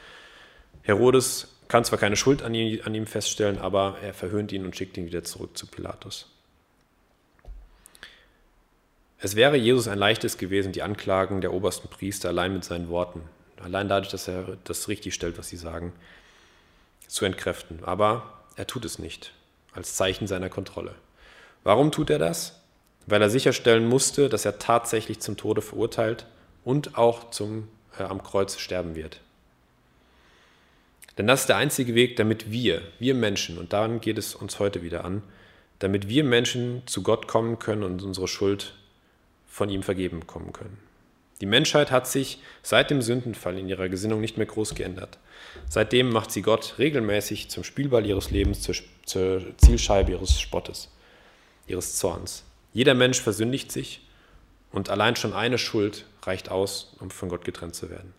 [0.82, 4.76] Herodes kann zwar keine Schuld an ihm, an ihm feststellen, aber er verhöhnt ihn und
[4.76, 6.30] schickt ihn wieder zurück zu Pilatus.
[9.18, 13.22] Es wäre Jesus ein leichtes gewesen, die Anklagen der obersten Priester allein mit seinen Worten,
[13.58, 15.94] allein dadurch, dass er das richtig stellt, was sie sagen,
[17.06, 17.82] zu entkräften.
[17.84, 19.32] Aber er tut es nicht,
[19.72, 20.94] als Zeichen seiner Kontrolle.
[21.64, 22.60] Warum tut er das?
[23.06, 26.26] Weil er sicherstellen musste, dass er tatsächlich zum Tode verurteilt
[26.64, 29.20] und auch zum, äh, am Kreuz sterben wird.
[31.18, 34.58] Denn das ist der einzige Weg, damit wir, wir Menschen, und daran geht es uns
[34.58, 35.22] heute wieder an,
[35.78, 38.74] damit wir Menschen zu Gott kommen können und unsere Schuld
[39.46, 40.78] von ihm vergeben bekommen können.
[41.40, 45.18] Die Menschheit hat sich seit dem Sündenfall in ihrer Gesinnung nicht mehr groß geändert.
[45.68, 48.74] Seitdem macht sie Gott regelmäßig zum Spielball ihres Lebens, zur,
[49.04, 50.90] zur Zielscheibe ihres Spottes,
[51.66, 52.44] ihres Zorns.
[52.72, 54.02] Jeder Mensch versündigt sich
[54.72, 58.12] und allein schon eine Schuld reicht aus, um von Gott getrennt zu werden.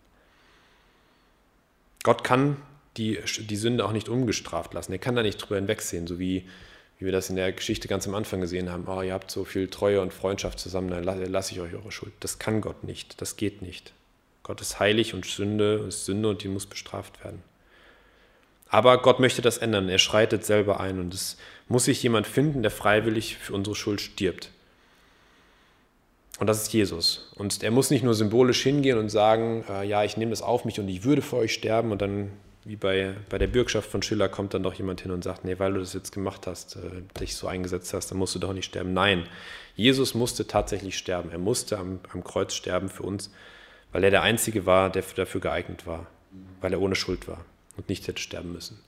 [2.02, 2.56] Gott kann
[2.96, 4.92] die, die Sünde auch nicht ungestraft lassen.
[4.92, 6.48] Er kann da nicht drüber hinwegsehen, so wie,
[6.98, 8.86] wie wir das in der Geschichte ganz am Anfang gesehen haben.
[8.86, 12.12] Oh, ihr habt so viel Treue und Freundschaft zusammen, dann lasse ich euch eure Schuld.
[12.20, 13.92] Das kann Gott nicht, das geht nicht.
[14.42, 17.42] Gott ist heilig und Sünde ist Sünde und die muss bestraft werden.
[18.68, 19.88] Aber Gott möchte das ändern.
[19.88, 21.36] Er schreitet selber ein und es
[21.68, 24.50] muss sich jemand finden, der freiwillig für unsere Schuld stirbt.
[26.38, 27.30] Und das ist Jesus.
[27.34, 30.64] Und er muss nicht nur symbolisch hingehen und sagen, äh, ja, ich nehme das auf
[30.64, 32.30] mich und ich würde für euch sterben und dann
[32.66, 35.56] wie bei, bei der Bürgschaft von Schiller kommt dann doch jemand hin und sagt, nee,
[35.58, 38.52] weil du das jetzt gemacht hast, äh, dich so eingesetzt hast, dann musst du doch
[38.52, 38.92] nicht sterben.
[38.92, 39.28] Nein,
[39.76, 41.30] Jesus musste tatsächlich sterben.
[41.30, 43.30] Er musste am, am Kreuz sterben für uns,
[43.92, 46.06] weil er der Einzige war, der dafür geeignet war,
[46.60, 47.44] weil er ohne Schuld war
[47.76, 48.80] und nicht hätte sterben müssen.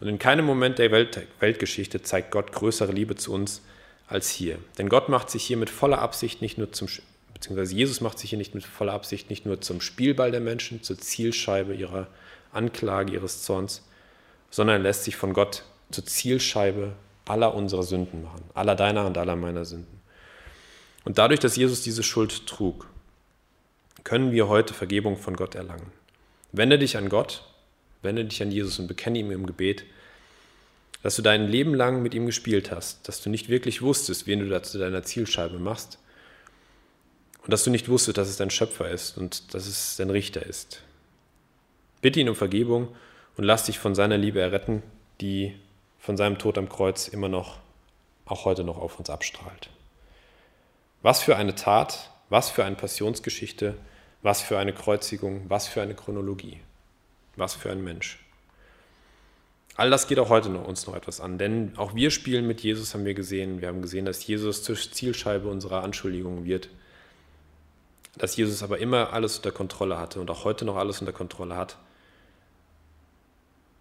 [0.00, 3.62] Und in keinem Moment der Welt, Weltgeschichte zeigt Gott größere Liebe zu uns
[4.06, 4.58] als hier.
[4.78, 6.88] Denn Gott macht sich hier mit voller Absicht nicht nur zum,
[7.34, 10.82] beziehungsweise Jesus macht sich hier nicht mit voller Absicht nicht nur zum Spielball der Menschen,
[10.82, 12.06] zur Zielscheibe ihrer
[12.52, 13.82] Anklage ihres Zorns,
[14.50, 16.92] sondern er lässt sich von Gott zur Zielscheibe
[17.26, 20.00] aller unserer Sünden machen, aller deiner und aller meiner Sünden.
[21.04, 22.88] Und dadurch, dass Jesus diese Schuld trug,
[24.04, 25.92] können wir heute Vergebung von Gott erlangen.
[26.52, 27.47] Wende dich an Gott,
[28.08, 29.84] wende dich an Jesus und bekenne ihm im Gebet,
[31.02, 34.40] dass du dein Leben lang mit ihm gespielt hast, dass du nicht wirklich wusstest, wen
[34.40, 35.98] du da zu deiner Zielscheibe machst
[37.44, 40.44] und dass du nicht wusstest, dass es dein Schöpfer ist und dass es dein Richter
[40.44, 40.82] ist.
[42.00, 42.88] Bitte ihn um Vergebung
[43.36, 44.82] und lass dich von seiner Liebe erretten,
[45.20, 45.54] die
[45.98, 47.58] von seinem Tod am Kreuz immer noch,
[48.24, 49.68] auch heute noch auf uns abstrahlt.
[51.02, 53.74] Was für eine Tat, was für eine Passionsgeschichte,
[54.22, 56.60] was für eine Kreuzigung, was für eine Chronologie,
[57.38, 58.18] was für ein Mensch.
[59.76, 62.60] All das geht auch heute noch, uns noch etwas an, denn auch wir spielen mit
[62.60, 63.60] Jesus, haben wir gesehen.
[63.60, 66.68] Wir haben gesehen, dass Jesus zur Zielscheibe unserer Anschuldigungen wird
[68.18, 71.56] dass Jesus aber immer alles unter Kontrolle hatte und auch heute noch alles unter Kontrolle
[71.56, 71.78] hat.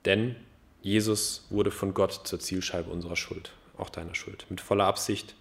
[0.05, 0.35] Denn
[0.81, 5.35] Jesus wurde von Gott zur Zielscheibe unserer Schuld, auch deiner Schuld, mit voller Absicht,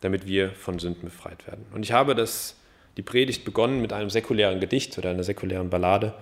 [0.00, 1.64] damit wir von Sünden befreit werden.
[1.72, 2.56] Und ich habe das,
[2.96, 6.14] die Predigt begonnen mit einem säkulären Gedicht oder einer säkulären Ballade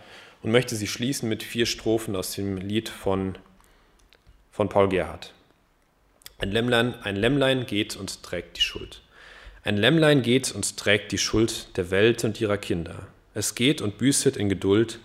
[0.42, 3.36] und möchte sie schließen mit vier Strophen aus dem Lied von,
[4.50, 5.32] von Paul Gerhardt.
[6.38, 9.02] Ein Lämmlein, ein Lämmlein geht und trägt die Schuld.
[9.62, 13.08] Ein Lämmlein geht und trägt die Schuld der Welt und ihrer Kinder.
[13.34, 15.00] Es geht und büßet in Geduld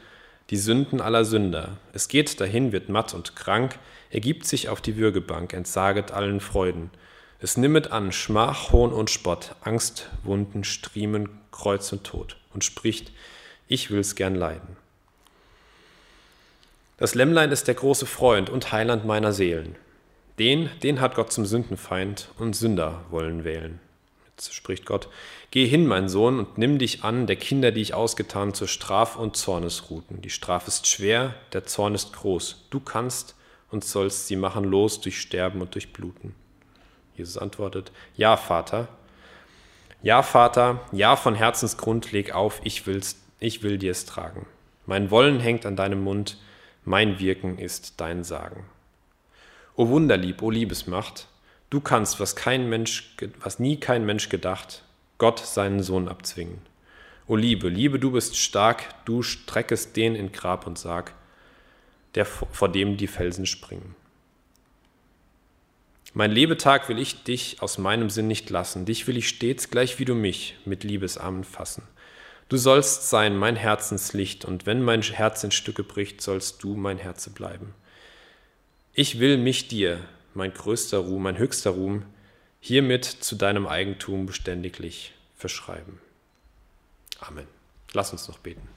[0.50, 1.78] die Sünden aller Sünder.
[1.92, 3.78] Es geht dahin, wird matt und krank,
[4.12, 6.92] ergibt sich auf die Würgebank, entsaget allen Freuden.
[7.40, 13.12] Es nimmet an Schmach, Hohn und Spott, Angst, Wunden, Striemen, Kreuz und Tod und spricht,
[13.68, 14.78] ich will's gern leiden.
[16.98, 19.76] Das Lämmlein ist der große Freund und Heiland meiner Seelen.
[20.40, 23.80] Den, den hat Gott zum Sündenfeind und Sünder wollen wählen
[24.42, 25.08] spricht Gott,
[25.52, 29.16] Geh hin, mein Sohn, und nimm dich an der Kinder, die ich ausgetan, zur Straf-
[29.16, 30.22] und Zornesruten.
[30.22, 32.66] Die Strafe ist schwer, der Zorn ist groß.
[32.70, 33.36] Du kannst
[33.72, 36.36] und sollst sie machen los durch Sterben und durch Bluten.
[37.16, 38.88] Jesus antwortet, Ja, Vater.
[40.02, 44.46] Ja, Vater, ja, von Herzensgrund leg auf, ich, will's, ich will dir es tragen.
[44.86, 46.38] Mein Wollen hängt an deinem Mund,
[46.84, 48.66] mein Wirken ist dein Sagen.
[49.76, 51.28] O Wunderlieb, o Liebesmacht,
[51.70, 54.84] du kannst, was kein Mensch, was nie kein Mensch gedacht,
[55.18, 56.62] Gott seinen Sohn abzwingen.
[57.28, 61.14] O Liebe, Liebe, du bist stark, du streckest den in Grab und Sarg,
[62.14, 63.96] der vor dem die Felsen springen.
[66.18, 70.00] Mein Lebetag will ich dich aus meinem Sinn nicht lassen, dich will ich stets, gleich
[70.00, 71.84] wie du mich, mit Liebesarmen fassen.
[72.48, 77.00] Du sollst sein mein Herzenslicht, und wenn mein Herz in Stücke bricht, sollst du mein
[77.00, 77.74] Herze bleiben.
[78.94, 80.00] Ich will mich dir,
[80.34, 82.06] mein größter Ruhm, mein höchster Ruhm,
[82.62, 86.00] hiermit zu deinem Eigentum beständiglich verschreiben.
[87.20, 87.48] Amen.
[87.92, 88.75] Lass uns noch beten.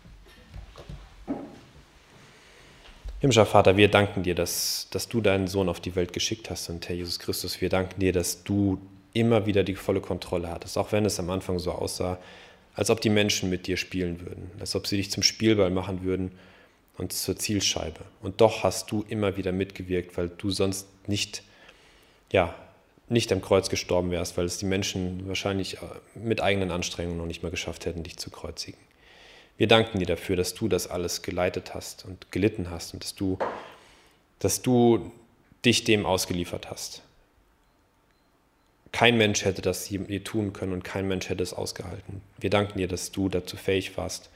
[3.21, 6.69] Himmlischer Vater, wir danken dir, dass, dass du deinen Sohn auf die Welt geschickt hast
[6.69, 8.81] und Herr Jesus Christus, wir danken dir, dass du
[9.13, 12.19] immer wieder die volle Kontrolle hattest, auch wenn es am Anfang so aussah,
[12.75, 16.05] als ob die Menschen mit dir spielen würden, als ob sie dich zum Spielball machen
[16.05, 16.31] würden
[16.97, 18.01] und zur Zielscheibe.
[18.23, 21.43] Und doch hast du immer wieder mitgewirkt, weil du sonst nicht,
[22.31, 22.55] ja,
[23.09, 27.27] nicht am Kreuz gestorben wärst, weil es die Menschen wahrscheinlich äh, mit eigenen Anstrengungen noch
[27.27, 28.79] nicht mal geschafft hätten, dich zu kreuzigen.
[29.59, 33.15] Wir danken dir dafür, dass du das alles geleitet hast und gelitten hast und dass
[33.17, 33.39] du,
[34.39, 35.11] dass du
[35.65, 37.03] dich dem ausgeliefert hast.
[38.93, 42.23] Kein Mensch hätte das je tun können und kein Mensch hätte es ausgehalten.
[42.39, 44.31] Wir danken dir, dass du dazu fähig warst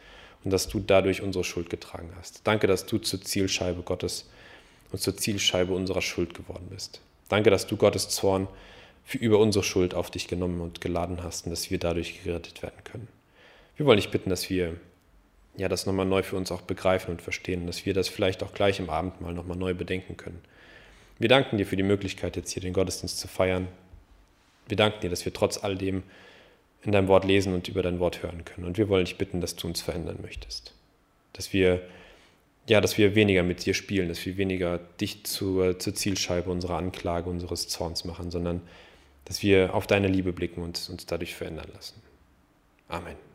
[0.44, 2.40] und dass du dadurch unsere Schuld getragen hast.
[2.44, 4.28] Danke, dass du zur Zielscheibe Gottes
[4.90, 7.00] und zur Zielscheibe unserer Schuld geworden bist.
[7.28, 8.48] Danke, dass du Gottes Zorn
[9.04, 12.62] für über unsere Schuld auf dich genommen und geladen hast und dass wir dadurch gerettet
[12.62, 13.08] werden können.
[13.76, 14.76] Wir wollen dich bitten, dass wir
[15.56, 18.54] ja, das nochmal neu für uns auch begreifen und verstehen, dass wir das vielleicht auch
[18.54, 20.40] gleich im Abendmahl nochmal neu bedenken können.
[21.18, 23.68] Wir danken dir für die Möglichkeit, jetzt hier den Gottesdienst zu feiern.
[24.66, 26.02] Wir danken dir, dass wir trotz all dem
[26.82, 28.66] in deinem Wort lesen und über dein Wort hören können.
[28.66, 30.74] Und wir wollen dich bitten, dass du uns verändern möchtest.
[31.32, 31.82] Dass wir,
[32.66, 36.78] ja, dass wir weniger mit dir spielen, dass wir weniger dich zur, zur Zielscheibe unserer
[36.78, 38.62] Anklage, unseres Zorns machen, sondern
[39.26, 42.02] dass wir auf deine Liebe blicken und uns dadurch verändern lassen.
[42.88, 43.31] Amen.